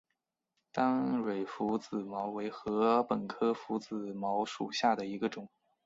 [0.71, 5.47] 单蕊拂子茅为禾本科拂子茅属下的一个种。